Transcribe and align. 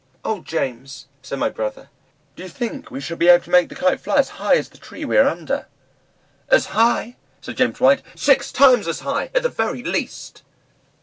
"O, 0.25 0.41
James," 0.41 1.05
said 1.21 1.37
my 1.37 1.49
brother, 1.49 1.91
"do 2.35 2.41
you 2.41 2.49
think 2.49 2.89
we 2.89 2.99
shall 2.99 3.17
be 3.17 3.27
able 3.27 3.43
to 3.43 3.51
make 3.51 3.69
the 3.69 3.75
Kite 3.75 3.99
fly 3.99 4.17
as 4.17 4.29
high 4.41 4.55
as 4.55 4.67
the 4.69 4.79
tree 4.79 5.05
we 5.05 5.15
are 5.15 5.27
under?" 5.29 5.67
"As 6.49 6.65
high!" 6.73 7.17
said 7.39 7.57
James 7.57 7.79
White, 7.79 8.01
"six 8.15 8.51
times 8.51 8.87
as 8.87 9.01
high, 9.01 9.25
at 9.35 9.43
the 9.43 9.49
very 9.49 9.83
least." 9.83 10.41